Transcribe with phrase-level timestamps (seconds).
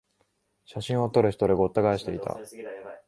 [0.65, 2.39] 写真を撮る人でごった返していた